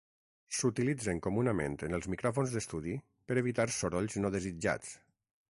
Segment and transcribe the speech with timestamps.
[0.59, 2.97] S'utilitzen comunament en els micròfons d'estudi
[3.29, 4.99] per evitar sorolls no desitjats.